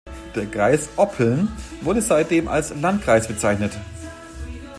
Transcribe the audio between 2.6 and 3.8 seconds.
"Landkreis" bezeichnet.